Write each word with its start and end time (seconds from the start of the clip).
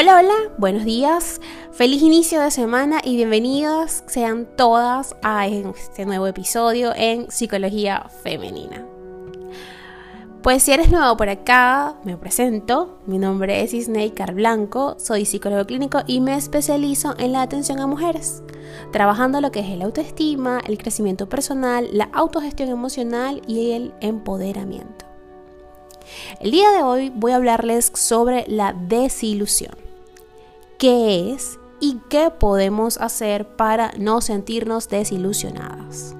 Hola, 0.00 0.18
hola, 0.20 0.54
buenos 0.58 0.84
días, 0.84 1.40
feliz 1.72 2.02
inicio 2.02 2.40
de 2.40 2.52
semana 2.52 3.00
y 3.02 3.16
bienvenidas 3.16 4.04
sean 4.06 4.46
todas 4.56 5.16
a 5.24 5.48
este 5.48 6.06
nuevo 6.06 6.28
episodio 6.28 6.92
en 6.94 7.28
Psicología 7.32 8.08
Femenina. 8.22 8.86
Pues 10.40 10.62
si 10.62 10.70
eres 10.70 10.92
nuevo 10.92 11.16
por 11.16 11.28
acá, 11.28 11.96
me 12.04 12.16
presento. 12.16 13.00
Mi 13.06 13.18
nombre 13.18 13.64
es 13.64 13.74
Isnei 13.74 14.14
Blanco, 14.32 14.94
soy 15.00 15.24
psicólogo 15.24 15.64
clínico 15.64 16.02
y 16.06 16.20
me 16.20 16.36
especializo 16.36 17.16
en 17.18 17.32
la 17.32 17.42
atención 17.42 17.80
a 17.80 17.88
mujeres, 17.88 18.44
trabajando 18.92 19.40
lo 19.40 19.50
que 19.50 19.60
es 19.60 19.68
el 19.68 19.82
autoestima, 19.82 20.60
el 20.64 20.78
crecimiento 20.78 21.28
personal, 21.28 21.88
la 21.92 22.08
autogestión 22.12 22.68
emocional 22.68 23.42
y 23.48 23.72
el 23.72 23.92
empoderamiento. 24.00 25.06
El 26.38 26.52
día 26.52 26.70
de 26.70 26.84
hoy 26.84 27.10
voy 27.12 27.32
a 27.32 27.36
hablarles 27.36 27.90
sobre 27.96 28.44
la 28.46 28.72
desilusión 28.72 29.87
qué 30.78 31.32
es 31.32 31.58
y 31.80 31.98
qué 32.08 32.30
podemos 32.30 32.98
hacer 32.98 33.46
para 33.56 33.92
no 33.98 34.20
sentirnos 34.20 34.88
desilusionadas. 34.88 36.14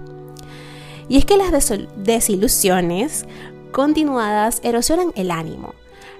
Y 1.09 1.17
es 1.17 1.25
que 1.25 1.37
las 1.37 1.73
desilusiones 1.97 3.25
continuadas 3.73 4.61
erosionan 4.63 5.13
el 5.15 5.31
ánimo, 5.31 5.75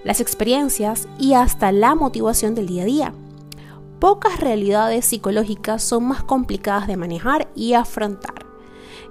las 0.05 0.21
experiencias 0.21 1.09
y 1.19 1.35
hasta 1.35 1.73
la 1.73 1.95
motivación 1.95 2.55
del 2.55 2.69
día 2.69 2.83
a 2.83 2.87
día. 2.87 3.15
Pocas 3.99 4.41
realidades 4.41 5.05
psicológicas 5.05 5.83
son 5.83 6.05
más 6.05 6.23
complicadas 6.23 6.87
de 6.87 6.97
manejar 6.97 7.49
y 7.55 7.75
afrontar. 7.75 8.47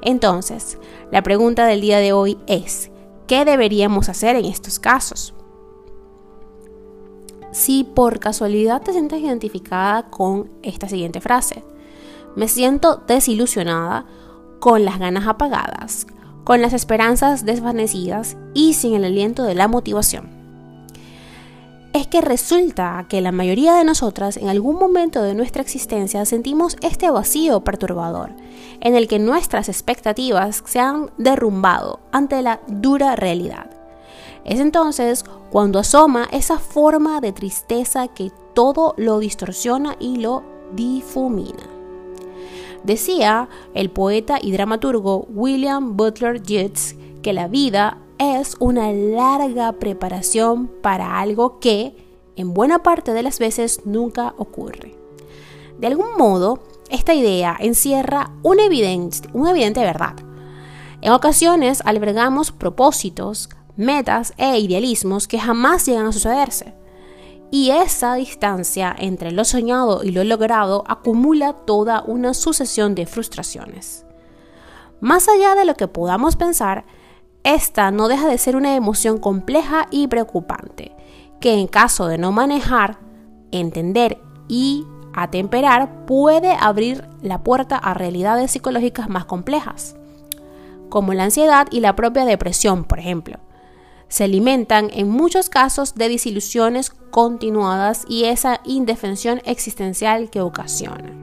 Entonces, 0.01 0.77
la 1.11 1.21
pregunta 1.21 1.65
del 1.65 1.81
día 1.81 1.99
de 1.99 2.13
hoy 2.13 2.37
es, 2.47 2.89
¿qué 3.27 3.43
deberíamos 3.43 4.07
hacer 4.09 4.35
en 4.37 4.45
estos 4.45 4.79
casos? 4.79 5.33
Si 7.57 7.83
por 7.83 8.19
casualidad 8.19 8.83
te 8.83 8.93
sientes 8.93 9.19
identificada 9.19 10.03
con 10.03 10.49
esta 10.61 10.87
siguiente 10.87 11.21
frase. 11.21 11.63
Me 12.35 12.47
siento 12.47 13.01
desilusionada, 13.07 14.05
con 14.59 14.85
las 14.85 14.99
ganas 14.99 15.27
apagadas, 15.27 16.05
con 16.43 16.61
las 16.61 16.73
esperanzas 16.73 17.45
desvanecidas 17.45 18.37
y 18.53 18.73
sin 18.73 18.93
el 18.93 19.05
aliento 19.05 19.43
de 19.43 19.55
la 19.55 19.67
motivación. 19.67 20.29
Es 21.93 22.05
que 22.05 22.21
resulta 22.21 23.07
que 23.09 23.21
la 23.21 23.31
mayoría 23.31 23.73
de 23.73 23.83
nosotras 23.83 24.37
en 24.37 24.49
algún 24.49 24.77
momento 24.77 25.23
de 25.23 25.33
nuestra 25.33 25.63
existencia 25.63 26.25
sentimos 26.25 26.77
este 26.81 27.09
vacío 27.09 27.63
perturbador, 27.63 28.31
en 28.81 28.95
el 28.95 29.07
que 29.07 29.17
nuestras 29.17 29.67
expectativas 29.67 30.63
se 30.65 30.79
han 30.79 31.09
derrumbado 31.17 32.01
ante 32.11 32.41
la 32.43 32.59
dura 32.67 33.15
realidad. 33.15 33.71
Es 34.45 34.59
entonces 34.59 35.25
cuando 35.49 35.79
asoma 35.79 36.27
esa 36.31 36.59
forma 36.59 37.21
de 37.21 37.31
tristeza 37.31 38.07
que 38.07 38.31
todo 38.53 38.93
lo 38.97 39.19
distorsiona 39.19 39.95
y 39.99 40.17
lo 40.17 40.43
difumina. 40.73 41.63
Decía 42.83 43.49
el 43.73 43.89
poeta 43.89 44.39
y 44.41 44.51
dramaturgo 44.51 45.27
William 45.29 45.97
Butler 45.97 46.41
Yeats 46.41 46.95
que 47.21 47.33
la 47.33 47.47
vida 47.47 47.97
es 48.17 48.55
una 48.59 48.91
larga 48.91 49.73
preparación 49.73 50.67
para 50.81 51.19
algo 51.19 51.59
que, 51.59 51.95
en 52.35 52.53
buena 52.53 52.83
parte 52.83 53.13
de 53.13 53.23
las 53.23 53.39
veces, 53.39 53.81
nunca 53.85 54.33
ocurre. 54.37 54.95
De 55.79 55.87
algún 55.87 56.17
modo, 56.17 56.59
esta 56.89 57.13
idea 57.13 57.55
encierra 57.59 58.31
una 58.43 58.63
evidente, 58.65 59.27
una 59.33 59.51
evidente 59.51 59.81
verdad. 59.81 60.15
En 61.01 61.11
ocasiones 61.11 61.81
albergamos 61.85 62.51
propósitos, 62.51 63.49
metas 63.77 64.33
e 64.37 64.59
idealismos 64.59 65.27
que 65.27 65.39
jamás 65.39 65.85
llegan 65.85 66.07
a 66.07 66.11
sucederse. 66.11 66.73
Y 67.49 67.69
esa 67.71 68.15
distancia 68.15 68.93
entre 68.97 69.31
lo 69.31 69.45
soñado 69.45 70.03
y 70.03 70.11
lo 70.11 70.23
logrado 70.25 70.83
acumula 70.87 71.53
toda 71.53 72.03
una 72.05 72.33
sucesión 72.33 72.93
de 72.93 73.05
frustraciones. 73.05 74.05
Más 74.99 75.29
allá 75.29 75.55
de 75.55 75.63
lo 75.63 75.75
que 75.75 75.87
podamos 75.87 76.35
pensar, 76.35 76.85
esta 77.43 77.91
no 77.91 78.09
deja 78.09 78.27
de 78.27 78.37
ser 78.37 78.57
una 78.57 78.75
emoción 78.75 79.19
compleja 79.19 79.87
y 79.91 80.07
preocupante, 80.07 80.93
que 81.39 81.53
en 81.53 81.67
caso 81.67 82.07
de 82.07 82.17
no 82.17 82.33
manejar, 82.33 82.97
entender 83.51 84.19
y 84.49 84.85
atemperar 85.13 86.05
puede 86.05 86.51
abrir 86.59 87.07
la 87.21 87.43
puerta 87.43 87.77
a 87.77 87.93
realidades 87.93 88.51
psicológicas 88.51 89.07
más 89.07 89.23
complejas, 89.23 89.95
como 90.89 91.13
la 91.13 91.23
ansiedad 91.23 91.67
y 91.71 91.79
la 91.79 91.95
propia 91.95 92.25
depresión, 92.25 92.83
por 92.83 92.99
ejemplo 92.99 93.39
se 94.09 94.23
alimentan 94.23 94.89
en 94.93 95.09
muchos 95.09 95.49
casos 95.49 95.95
de 95.95 96.09
desilusiones 96.09 96.91
continuadas 97.11 98.05
y 98.07 98.25
esa 98.25 98.61
indefensión 98.63 99.41
existencial 99.45 100.29
que 100.29 100.41
ocasiona. 100.41 101.13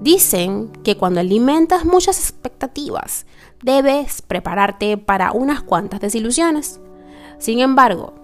Dicen 0.00 0.70
que 0.82 0.96
cuando 0.96 1.20
alimentas 1.20 1.84
muchas 1.84 2.18
expectativas, 2.18 3.26
debes 3.62 4.22
prepararte 4.22 4.96
para 4.96 5.32
unas 5.32 5.62
cuantas 5.62 6.00
desilusiones. 6.00 6.80
Sin 7.38 7.60
embargo, 7.60 8.14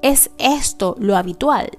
¿es 0.00 0.30
esto 0.38 0.94
lo 0.98 1.16
habitual? 1.16 1.70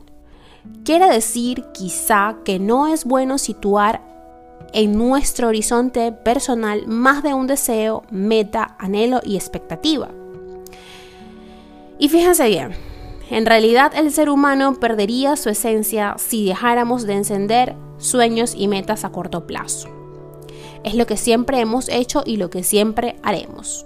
Quiere 0.83 1.07
decir 1.07 1.63
quizá 1.73 2.37
que 2.43 2.59
no 2.59 2.87
es 2.87 3.05
bueno 3.05 3.37
situar 3.37 4.14
en 4.75 4.97
nuestro 4.97 5.47
horizonte 5.47 6.11
personal 6.11 6.85
más 6.85 7.23
de 7.23 7.33
un 7.33 7.47
deseo, 7.47 8.03
meta, 8.11 8.75
anhelo 8.77 9.21
y 9.23 9.37
expectativa. 9.37 10.09
Y 11.97 12.09
fíjense 12.09 12.49
bien, 12.49 12.75
en 13.29 13.45
realidad 13.45 13.93
el 13.95 14.11
ser 14.11 14.29
humano 14.29 14.75
perdería 14.75 15.37
su 15.37 15.47
esencia 15.47 16.15
si 16.17 16.45
dejáramos 16.45 17.03
de 17.03 17.13
encender 17.13 17.75
sueños 17.99 18.53
y 18.53 18.67
metas 18.67 19.05
a 19.05 19.13
corto 19.13 19.47
plazo. 19.47 19.87
Es 20.83 20.93
lo 20.93 21.07
que 21.07 21.15
siempre 21.15 21.61
hemos 21.61 21.87
hecho 21.87 22.23
y 22.25 22.35
lo 22.35 22.49
que 22.49 22.61
siempre 22.61 23.15
haremos. 23.23 23.85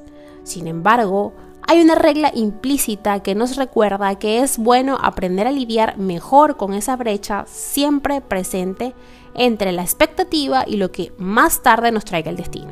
Sin 0.50 0.66
embargo, 0.66 1.32
hay 1.68 1.80
una 1.80 1.94
regla 1.94 2.32
implícita 2.34 3.20
que 3.20 3.36
nos 3.36 3.56
recuerda 3.56 4.18
que 4.18 4.40
es 4.40 4.58
bueno 4.58 4.98
aprender 5.00 5.46
a 5.46 5.52
lidiar 5.52 6.00
mejor 6.00 6.58
con 6.58 6.74
esa 6.74 6.96
brecha 6.96 7.46
siempre 7.46 8.20
presente 8.20 8.96
entre 9.36 9.72
la 9.74 9.84
expectativa 9.84 10.64
y 10.66 10.78
lo 10.78 10.92
que 10.92 11.14
más 11.20 11.62
tarde 11.62 11.92
nos 11.92 12.04
traiga 12.04 12.32
el 12.32 12.38
destino. 12.38 12.72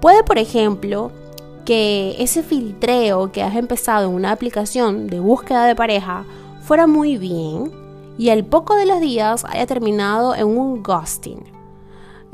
Puede, 0.00 0.24
por 0.24 0.38
ejemplo, 0.38 1.12
que 1.66 2.16
ese 2.18 2.42
filtreo 2.42 3.30
que 3.30 3.42
has 3.42 3.54
empezado 3.54 4.08
en 4.08 4.14
una 4.14 4.32
aplicación 4.32 5.08
de 5.08 5.20
búsqueda 5.20 5.66
de 5.66 5.76
pareja 5.76 6.24
fuera 6.62 6.86
muy 6.86 7.18
bien 7.18 7.70
y 8.16 8.30
al 8.30 8.46
poco 8.46 8.76
de 8.76 8.86
los 8.86 8.98
días 8.98 9.44
haya 9.44 9.66
terminado 9.66 10.34
en 10.34 10.46
un 10.46 10.82
ghosting. 10.82 11.53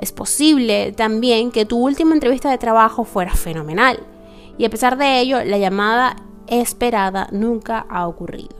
Es 0.00 0.12
posible 0.12 0.93
también 0.93 1.53
que 1.53 1.66
tu 1.66 1.78
última 1.78 2.15
entrevista 2.15 2.50
de 2.50 2.56
trabajo 2.56 3.05
fuera 3.05 3.34
fenomenal 3.34 4.00
y 4.56 4.65
a 4.65 4.71
pesar 4.71 4.97
de 4.97 5.21
ello 5.21 5.44
la 5.44 5.59
llamada 5.59 6.16
esperada 6.47 7.28
nunca 7.33 7.84
ha 7.91 8.09
ocurrido. 8.09 8.56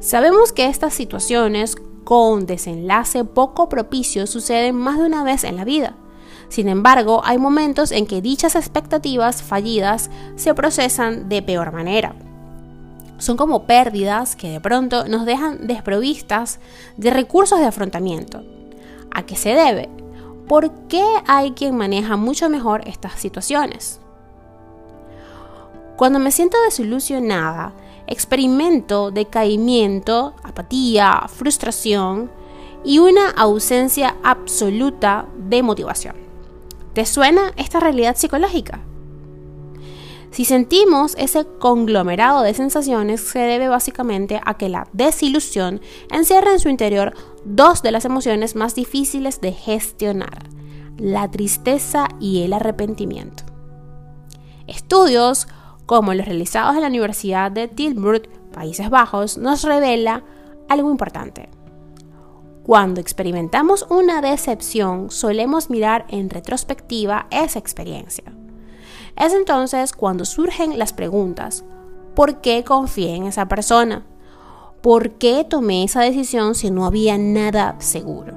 Sabemos 0.00 0.52
que 0.52 0.66
estas 0.66 0.92
situaciones 0.92 1.76
con 2.02 2.46
desenlace 2.46 3.24
poco 3.24 3.68
propicio 3.68 4.26
suceden 4.26 4.74
más 4.74 4.98
de 4.98 5.06
una 5.06 5.22
vez 5.22 5.44
en 5.44 5.54
la 5.54 5.64
vida. 5.64 5.94
Sin 6.48 6.68
embargo, 6.68 7.22
hay 7.24 7.38
momentos 7.38 7.92
en 7.92 8.04
que 8.04 8.20
dichas 8.20 8.56
expectativas 8.56 9.42
fallidas 9.42 10.10
se 10.34 10.52
procesan 10.52 11.28
de 11.28 11.42
peor 11.42 11.72
manera. 11.72 12.16
Son 13.18 13.36
como 13.36 13.66
pérdidas 13.66 14.34
que 14.34 14.50
de 14.50 14.60
pronto 14.60 15.06
nos 15.06 15.26
dejan 15.26 15.68
desprovistas 15.68 16.58
de 16.96 17.10
recursos 17.10 17.60
de 17.60 17.66
afrontamiento. 17.66 18.42
¿A 19.12 19.24
qué 19.24 19.36
se 19.36 19.50
debe? 19.50 19.88
¿Por 20.48 20.70
qué 20.88 21.04
hay 21.26 21.52
quien 21.52 21.76
maneja 21.76 22.16
mucho 22.16 22.48
mejor 22.48 22.80
estas 22.88 23.20
situaciones? 23.20 24.00
Cuando 25.96 26.18
me 26.18 26.32
siento 26.32 26.56
desilusionada, 26.64 27.74
experimento 28.06 29.10
decaimiento, 29.10 30.34
apatía, 30.42 31.26
frustración 31.28 32.30
y 32.82 32.98
una 32.98 33.30
ausencia 33.30 34.16
absoluta 34.22 35.26
de 35.36 35.62
motivación. 35.62 36.16
¿Te 36.94 37.04
suena 37.04 37.52
esta 37.56 37.78
realidad 37.78 38.16
psicológica? 38.16 38.80
Si 40.30 40.44
sentimos 40.44 41.14
ese 41.18 41.46
conglomerado 41.58 42.42
de 42.42 42.54
sensaciones, 42.54 43.20
se 43.20 43.40
debe 43.40 43.68
básicamente 43.68 44.40
a 44.44 44.54
que 44.56 44.68
la 44.68 44.86
desilusión 44.92 45.80
encierra 46.10 46.52
en 46.52 46.60
su 46.60 46.68
interior 46.68 47.14
dos 47.44 47.82
de 47.82 47.92
las 47.92 48.04
emociones 48.04 48.56
más 48.56 48.74
difíciles 48.74 49.40
de 49.40 49.52
gestionar, 49.52 50.48
la 50.96 51.30
tristeza 51.30 52.08
y 52.20 52.42
el 52.42 52.52
arrepentimiento. 52.52 53.44
Estudios 54.66 55.48
como 55.86 56.12
los 56.12 56.26
realizados 56.26 56.74
en 56.74 56.82
la 56.82 56.88
Universidad 56.88 57.50
de 57.50 57.66
Tilburg, 57.66 58.28
Países 58.52 58.90
Bajos, 58.90 59.38
nos 59.38 59.62
revela 59.62 60.22
algo 60.68 60.90
importante. 60.90 61.48
Cuando 62.62 63.00
experimentamos 63.00 63.86
una 63.88 64.20
decepción, 64.20 65.10
solemos 65.10 65.70
mirar 65.70 66.04
en 66.10 66.28
retrospectiva 66.28 67.26
esa 67.30 67.58
experiencia. 67.58 68.24
Es 69.16 69.32
entonces 69.32 69.94
cuando 69.94 70.26
surgen 70.26 70.78
las 70.78 70.92
preguntas, 70.92 71.64
¿por 72.14 72.42
qué 72.42 72.62
confié 72.64 73.16
en 73.16 73.24
esa 73.24 73.48
persona? 73.48 74.04
¿Por 74.80 75.12
qué 75.12 75.44
tomé 75.48 75.84
esa 75.84 76.02
decisión 76.02 76.54
si 76.54 76.70
no 76.70 76.86
había 76.86 77.18
nada 77.18 77.76
seguro? 77.80 78.36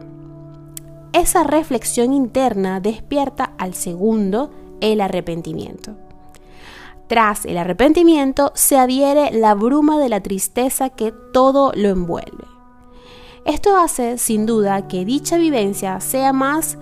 Esa 1.14 1.44
reflexión 1.44 2.14
interna 2.14 2.80
despierta 2.80 3.54
al 3.58 3.74
segundo 3.74 4.50
el 4.80 5.02
arrepentimiento. 5.02 5.96
Tras 7.08 7.46
el 7.46 7.58
arrepentimiento 7.58 8.54
se 8.56 8.78
adhiere 8.78 9.32
la 9.32 9.54
bruma 9.54 10.00
de 10.00 10.10
la 10.10 10.24
tristeza 10.24 10.90
que 10.90 11.14
todo 11.34 11.74
lo 11.76 11.90
envuelve. 11.90 12.46
Esto 13.46 13.76
hace 13.76 14.18
sin 14.18 14.46
duda 14.46 14.88
que 14.88 15.04
dicha 15.04 15.38
vivencia 15.38 16.00
sea 16.00 16.32
más 16.32 16.78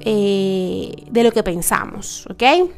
eh, 0.00 1.06
de 1.10 1.24
lo 1.24 1.32
que 1.32 1.42
pensamos, 1.42 2.26
¿ok? 2.30 2.70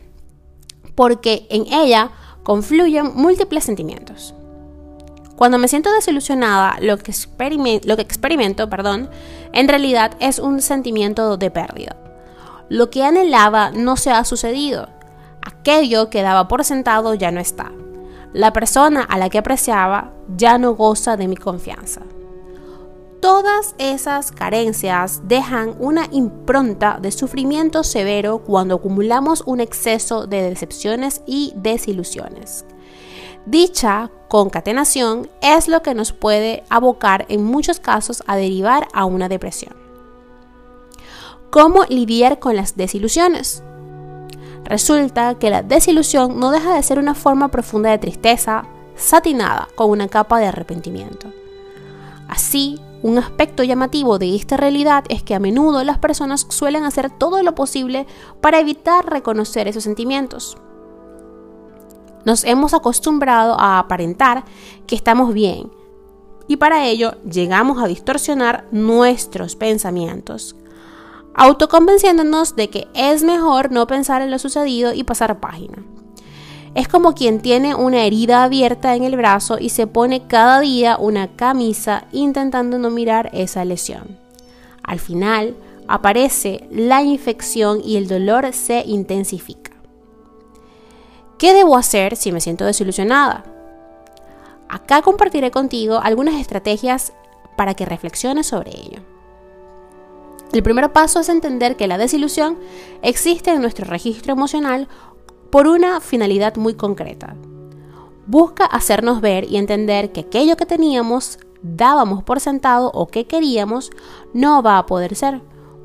Porque 0.95 1.47
en 1.51 1.67
ella 1.73 2.11
confluyen 2.43 3.13
múltiples 3.15 3.65
sentimientos. 3.65 4.35
Cuando 5.41 5.57
me 5.57 5.69
siento 5.69 5.91
desilusionada, 5.91 6.77
lo 6.83 6.99
que, 6.99 7.15
lo 7.85 7.97
que 7.97 8.03
experimento 8.03 8.69
perdón, 8.69 9.09
en 9.55 9.69
realidad 9.69 10.13
es 10.21 10.39
un 10.39 10.61
sentimiento 10.61 11.39
de 11.39 11.51
pérdida. 11.51 11.97
Lo 12.69 12.91
que 12.91 13.05
anhelaba 13.05 13.71
no 13.71 13.97
se 13.97 14.11
ha 14.11 14.23
sucedido. 14.27 14.91
Aquello 15.41 16.11
que 16.11 16.21
daba 16.21 16.47
por 16.47 16.63
sentado 16.63 17.15
ya 17.15 17.31
no 17.31 17.41
está. 17.41 17.73
La 18.35 18.53
persona 18.53 19.03
a 19.03 19.17
la 19.17 19.31
que 19.31 19.39
apreciaba 19.39 20.13
ya 20.37 20.59
no 20.59 20.75
goza 20.75 21.17
de 21.17 21.27
mi 21.27 21.39
confianza. 21.39 22.03
Todas 23.23 23.75
esas 23.79 24.33
carencias 24.33 25.23
dejan 25.25 25.75
una 25.79 26.07
impronta 26.11 26.99
de 27.01 27.13
sufrimiento 27.13 27.83
severo 27.83 28.43
cuando 28.45 28.75
acumulamos 28.75 29.43
un 29.47 29.61
exceso 29.61 30.27
de 30.27 30.43
decepciones 30.43 31.23
y 31.25 31.55
desilusiones. 31.57 32.67
Dicha 33.47 34.11
concatenación 34.29 35.29
es 35.41 35.67
lo 35.67 35.83
que 35.83 35.95
nos 35.95 36.13
puede 36.13 36.63
abocar 36.69 37.27
en 37.29 37.43
muchos 37.45 37.81
casos 37.81 38.23
a 38.27 38.37
derivar 38.37 38.87
a 38.93 39.05
una 39.05 39.29
depresión. 39.29 39.75
¿Cómo 41.51 41.85
lidiar 41.85 42.39
con 42.39 42.55
las 42.55 42.77
desilusiones? 42.77 43.63
Resulta 44.65 45.35
que 45.37 45.51
la 45.51 45.63
desilusión 45.63 46.39
no 46.39 46.53
deja 46.53 46.75
de 46.75 46.83
ser 46.83 46.99
una 46.99 47.15
forma 47.15 47.49
profunda 47.49 47.91
de 47.91 47.99
tristeza, 47.99 48.65
satinada 48.95 49.69
con 49.75 49.91
una 49.91 50.07
capa 50.07 50.39
de 50.39 50.47
arrepentimiento. 50.47 51.33
Así, 52.29 52.79
un 53.03 53.19
aspecto 53.19 53.65
llamativo 53.65 54.19
de 54.19 54.37
esta 54.37 54.57
realidad 54.57 55.05
es 55.09 55.25
que 55.25 55.35
a 55.35 55.41
menudo 55.41 55.83
las 55.83 55.99
personas 55.99 56.47
suelen 56.51 56.85
hacer 56.85 57.11
todo 57.11 57.43
lo 57.43 57.55
posible 57.57 58.07
para 58.41 58.61
evitar 58.61 59.11
reconocer 59.11 59.67
esos 59.67 59.83
sentimientos. 59.83 60.57
Nos 62.25 62.45
hemos 62.45 62.75
acostumbrado 62.75 63.59
a 63.59 63.79
aparentar 63.79 64.45
que 64.87 64.95
estamos 64.95 65.33
bien 65.33 65.71
y 66.51 66.57
para 66.57 66.85
ello 66.87 67.15
llegamos 67.31 67.81
a 67.81 67.87
distorsionar 67.87 68.67
nuestros 68.73 69.55
pensamientos, 69.55 70.57
autoconvenciéndonos 71.35 72.57
de 72.57 72.69
que 72.69 72.89
es 72.93 73.23
mejor 73.23 73.71
no 73.71 73.87
pensar 73.87 74.21
en 74.21 74.33
lo 74.33 74.39
sucedido 74.41 74.93
y 74.93 75.05
pasar 75.05 75.39
página. 75.39 75.85
Es 76.75 76.89
como 76.89 77.15
quien 77.15 77.41
tiene 77.41 77.77
una 77.77 78.03
herida 78.05 78.43
abierta 78.43 78.97
en 78.97 79.05
el 79.05 79.17
brazo 79.17 79.59
y 79.61 79.69
se 79.69 79.87
pone 79.87 80.27
cada 80.27 80.59
día 80.59 80.97
una 80.99 81.29
camisa 81.37 82.07
intentando 82.11 82.79
no 82.79 82.91
mirar 82.91 83.31
esa 83.33 83.65
lesión. 83.65 84.19
Al 84.83 84.99
final 84.99 85.55
aparece 85.87 86.67
la 86.73 87.03
infección 87.03 87.81
y 87.85 87.97
el 87.97 88.09
dolor 88.09 88.53
se 88.53 88.83
intensifica. 88.87 89.70
¿Qué 91.41 91.55
debo 91.55 91.79
hacer 91.79 92.17
si 92.17 92.33
me 92.33 92.41
siento 92.43 92.67
desilusionada? 92.67 93.45
Acá 94.69 95.01
compartiré 95.01 95.51
contigo 95.51 95.99
algunas 96.03 96.35
estrategias 96.35 97.15
para 97.57 97.73
que 97.73 97.87
reflexiones 97.87 98.49
sobre 98.49 98.73
ello. 98.73 99.01
El 100.53 100.63
primer 100.63 100.93
paso 100.93 101.21
es 101.21 101.31
entender 101.31 101.77
que 101.77 101.87
la 101.87 101.97
desilusión 101.97 102.59
existe 103.01 103.53
en 103.53 103.63
nuestro 103.63 103.87
registro 103.87 104.35
emocional 104.35 104.87
por 105.49 105.67
una 105.67 106.03
finalidad 106.03 106.57
muy 106.57 106.75
concreta. 106.75 107.35
Busca 108.27 108.67
hacernos 108.67 109.23
ver 109.23 109.51
y 109.51 109.57
entender 109.57 110.13
que 110.13 110.21
aquello 110.21 110.59
que 110.59 110.67
teníamos, 110.67 111.39
dábamos 111.63 112.23
por 112.23 112.41
sentado 112.41 112.91
o 112.93 113.07
que 113.07 113.27
queríamos, 113.27 113.91
no 114.35 114.63
va 114.63 114.77
a 114.77 114.85
poder 114.85 115.17
ser. 115.17 115.41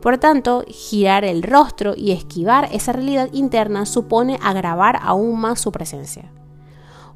Por 0.05 0.19
tanto, 0.19 0.63
girar 0.69 1.25
el 1.25 1.41
rostro 1.41 1.95
y 1.97 2.11
esquivar 2.11 2.69
esa 2.71 2.91
realidad 2.91 3.27
interna 3.33 3.87
supone 3.87 4.37
agravar 4.39 4.99
aún 5.01 5.39
más 5.39 5.59
su 5.59 5.71
presencia. 5.71 6.31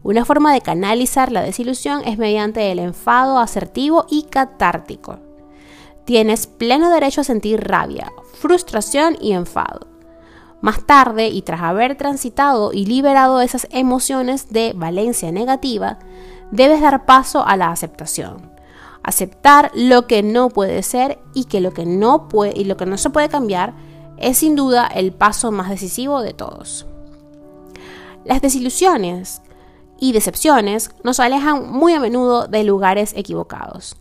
Una 0.01 0.25
forma 0.25 0.51
de 0.51 0.61
canalizar 0.61 1.31
la 1.31 1.43
desilusión 1.43 2.01
es 2.03 2.17
mediante 2.17 2.71
el 2.71 2.79
enfado 2.79 3.37
asertivo 3.37 4.07
y 4.09 4.23
catártico. 4.23 5.19
Tienes 6.05 6.47
pleno 6.47 6.89
derecho 6.89 7.21
a 7.21 7.25
sentir 7.25 7.63
rabia, 7.63 8.11
frustración 8.33 9.17
y 9.21 9.33
enfado. 9.33 9.85
Más 10.59 10.83
tarde, 10.87 11.27
y 11.27 11.43
tras 11.43 11.61
haber 11.61 11.93
transitado 11.95 12.73
y 12.73 12.87
liberado 12.87 13.39
esas 13.41 13.67
emociones 13.69 14.49
de 14.49 14.73
valencia 14.75 15.31
negativa, 15.31 15.99
debes 16.49 16.81
dar 16.81 17.05
paso 17.05 17.45
a 17.45 17.55
la 17.55 17.69
aceptación. 17.69 18.58
Aceptar 19.09 19.71
lo 19.73 20.05
que 20.05 20.21
no 20.21 20.49
puede 20.49 20.83
ser 20.83 21.17
y 21.33 21.45
que 21.45 21.61
lo 21.61 21.73
que 21.73 21.83
no 21.83 22.27
puede 22.29 22.53
y 22.55 22.65
lo 22.65 22.77
que 22.77 22.85
no 22.85 22.95
se 22.95 23.09
puede 23.09 23.27
cambiar 23.27 23.73
es 24.19 24.37
sin 24.37 24.55
duda 24.55 24.85
el 24.85 25.13
paso 25.13 25.51
más 25.51 25.67
decisivo 25.67 26.21
de 26.21 26.35
todos. 26.35 26.85
Las 28.23 28.39
desilusiones 28.39 29.41
y 29.99 30.11
decepciones 30.11 30.91
nos 31.03 31.19
alejan 31.19 31.71
muy 31.71 31.93
a 31.93 31.99
menudo 31.99 32.47
de 32.47 32.63
lugares 32.63 33.13
equivocados. 33.15 33.97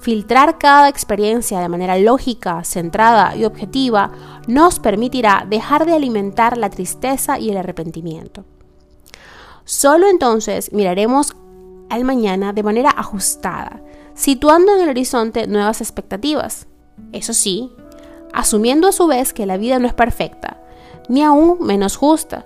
Filtrar 0.00 0.56
cada 0.56 0.88
experiencia 0.88 1.60
de 1.60 1.68
manera 1.68 1.98
lógica, 1.98 2.64
centrada 2.64 3.36
y 3.36 3.44
objetiva 3.44 4.12
nos 4.46 4.80
permitirá 4.80 5.44
dejar 5.46 5.84
de 5.84 5.92
alimentar 5.92 6.56
la 6.56 6.70
tristeza 6.70 7.38
y 7.38 7.50
el 7.50 7.58
arrepentimiento. 7.58 8.46
Solo 9.66 10.08
entonces 10.08 10.72
miraremos 10.72 11.36
al 11.90 12.04
mañana 12.04 12.54
de 12.54 12.62
manera 12.62 12.88
ajustada, 12.96 13.82
situando 14.18 14.74
en 14.74 14.82
el 14.82 14.88
horizonte 14.88 15.46
nuevas 15.46 15.80
expectativas. 15.80 16.66
Eso 17.12 17.32
sí, 17.32 17.70
asumiendo 18.34 18.88
a 18.88 18.92
su 18.92 19.06
vez 19.06 19.32
que 19.32 19.46
la 19.46 19.56
vida 19.56 19.78
no 19.78 19.86
es 19.86 19.94
perfecta, 19.94 20.60
ni 21.08 21.22
aún 21.22 21.58
menos 21.60 21.96
justa. 21.96 22.44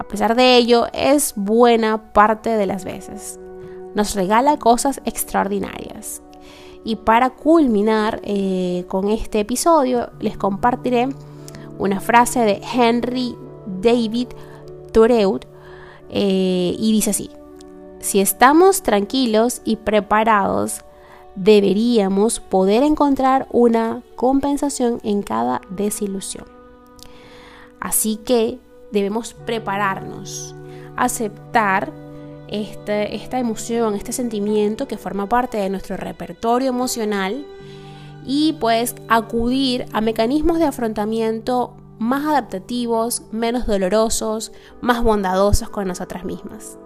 A 0.00 0.08
pesar 0.08 0.34
de 0.34 0.56
ello, 0.56 0.88
es 0.92 1.34
buena 1.36 2.12
parte 2.12 2.50
de 2.50 2.66
las 2.66 2.84
veces. 2.84 3.38
Nos 3.94 4.16
regala 4.16 4.58
cosas 4.58 5.00
extraordinarias 5.04 6.20
y 6.82 6.96
para 6.96 7.30
culminar 7.30 8.20
eh, 8.24 8.84
con 8.88 9.08
este 9.08 9.38
episodio, 9.38 10.10
les 10.18 10.36
compartiré 10.36 11.08
una 11.78 12.00
frase 12.00 12.40
de 12.40 12.60
Henry 12.74 13.36
David 13.80 14.28
Thoreau 14.90 15.38
eh, 16.10 16.74
y 16.76 16.92
dice 16.92 17.10
así, 17.10 17.30
si 18.00 18.20
estamos 18.20 18.82
tranquilos 18.82 19.62
y 19.64 19.76
preparados, 19.76 20.84
deberíamos 21.36 22.40
poder 22.40 22.82
encontrar 22.82 23.46
una 23.50 24.02
compensación 24.16 25.00
en 25.02 25.22
cada 25.22 25.60
desilusión. 25.70 26.46
Así 27.80 28.16
que 28.16 28.58
debemos 28.92 29.34
prepararnos, 29.34 30.54
aceptar 30.96 31.92
este, 32.48 33.16
esta 33.16 33.38
emoción, 33.38 33.94
este 33.94 34.12
sentimiento 34.12 34.86
que 34.86 34.96
forma 34.96 35.28
parte 35.28 35.58
de 35.58 35.70
nuestro 35.70 35.96
repertorio 35.96 36.68
emocional 36.68 37.44
y 38.24 38.54
pues 38.54 38.94
acudir 39.08 39.86
a 39.92 40.00
mecanismos 40.00 40.58
de 40.58 40.64
afrontamiento 40.64 41.76
más 41.98 42.26
adaptativos, 42.26 43.22
menos 43.32 43.66
dolorosos, 43.66 44.52
más 44.80 45.02
bondadosos 45.02 45.68
con 45.68 45.88
nosotras 45.88 46.24
mismas. 46.24 46.78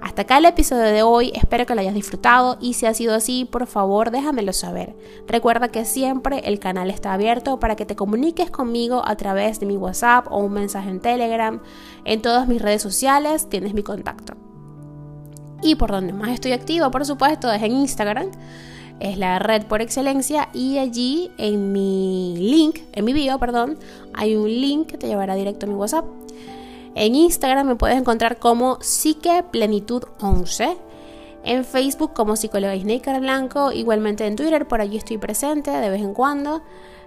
Hasta 0.00 0.22
acá 0.22 0.38
el 0.38 0.44
episodio 0.44 0.84
de 0.84 1.02
hoy, 1.02 1.32
espero 1.34 1.66
que 1.66 1.74
lo 1.74 1.80
hayas 1.80 1.94
disfrutado 1.94 2.56
y 2.60 2.74
si 2.74 2.86
ha 2.86 2.94
sido 2.94 3.14
así, 3.14 3.44
por 3.44 3.66
favor 3.66 4.10
déjamelo 4.10 4.52
saber. 4.52 4.94
Recuerda 5.26 5.68
que 5.68 5.84
siempre 5.84 6.40
el 6.44 6.60
canal 6.60 6.90
está 6.90 7.12
abierto 7.12 7.58
para 7.58 7.74
que 7.74 7.84
te 7.84 7.96
comuniques 7.96 8.50
conmigo 8.50 9.02
a 9.04 9.16
través 9.16 9.58
de 9.58 9.66
mi 9.66 9.76
WhatsApp 9.76 10.26
o 10.30 10.38
un 10.38 10.52
mensaje 10.52 10.88
en 10.88 11.00
Telegram. 11.00 11.60
En 12.04 12.22
todas 12.22 12.46
mis 12.46 12.62
redes 12.62 12.80
sociales 12.80 13.48
tienes 13.48 13.74
mi 13.74 13.82
contacto. 13.82 14.34
Y 15.62 15.74
por 15.74 15.90
donde 15.90 16.12
más 16.12 16.30
estoy 16.30 16.52
activa, 16.52 16.90
por 16.90 17.04
supuesto, 17.04 17.50
es 17.52 17.62
en 17.62 17.72
Instagram. 17.72 18.30
Es 19.00 19.16
la 19.16 19.38
red 19.38 19.64
por 19.66 19.80
excelencia 19.80 20.48
y 20.52 20.78
allí 20.78 21.30
en 21.38 21.72
mi 21.72 22.34
link, 22.36 22.80
en 22.92 23.04
mi 23.04 23.12
bio, 23.12 23.38
perdón, 23.38 23.78
hay 24.12 24.34
un 24.34 24.48
link 24.48 24.88
que 24.88 24.98
te 24.98 25.06
llevará 25.06 25.34
directo 25.36 25.66
a 25.66 25.68
mi 25.68 25.74
WhatsApp. 25.74 26.04
En 26.94 27.14
Instagram 27.14 27.66
me 27.66 27.76
puedes 27.76 27.96
encontrar 27.96 28.38
como 28.38 28.78
Psique 28.80 29.44
Plenitud 29.50 30.04
11. 30.20 30.76
En 31.44 31.64
Facebook 31.64 32.12
como 32.14 32.36
psicóloga 32.36 32.76
Snaker 32.76 33.20
Blanco. 33.20 33.72
Igualmente 33.72 34.26
en 34.26 34.36
Twitter, 34.36 34.66
por 34.66 34.80
allí 34.80 34.96
estoy 34.96 35.18
presente 35.18 35.70
de 35.70 35.90
vez 35.90 36.00
en 36.00 36.14
cuando. 36.14 36.62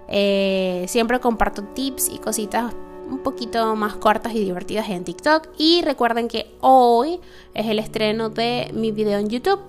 Eh, 0.08 0.84
siempre 0.88 1.20
comparto 1.20 1.62
tips 1.62 2.08
y 2.08 2.18
cositas 2.18 2.72
un 3.08 3.18
poquito 3.18 3.76
más 3.76 3.94
cortas 3.96 4.34
y 4.34 4.40
divertidas 4.40 4.88
en 4.88 5.04
TikTok. 5.04 5.48
Y 5.58 5.82
recuerden 5.82 6.28
que 6.28 6.54
hoy 6.60 7.20
es 7.54 7.66
el 7.66 7.78
estreno 7.78 8.30
de 8.30 8.70
mi 8.74 8.90
video 8.90 9.18
en 9.18 9.28
YouTube. 9.28 9.60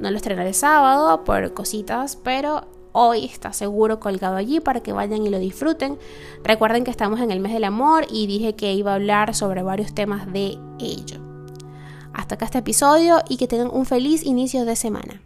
No 0.00 0.10
lo 0.10 0.16
estrenaré 0.16 0.52
sábado 0.52 1.24
por 1.24 1.54
cositas, 1.54 2.16
pero 2.16 2.64
hoy 2.94 3.24
está 3.26 3.52
seguro 3.52 4.00
colgado 4.00 4.36
allí 4.36 4.60
para 4.60 4.80
que 4.80 4.92
vayan 4.92 5.26
y 5.26 5.28
lo 5.28 5.38
disfruten. 5.38 5.98
Recuerden 6.44 6.84
que 6.84 6.90
estamos 6.90 7.20
en 7.20 7.30
el 7.30 7.40
mes 7.40 7.52
del 7.52 7.64
amor 7.64 8.06
y 8.08 8.26
dije 8.26 8.54
que 8.54 8.72
iba 8.72 8.92
a 8.92 8.94
hablar 8.94 9.34
sobre 9.34 9.62
varios 9.62 9.94
temas 9.94 10.32
de 10.32 10.56
ello. 10.78 11.20
Hasta 12.14 12.36
acá 12.36 12.44
este 12.46 12.58
episodio 12.58 13.18
y 13.28 13.36
que 13.36 13.48
tengan 13.48 13.70
un 13.72 13.84
feliz 13.84 14.24
inicio 14.24 14.64
de 14.64 14.76
semana. 14.76 15.20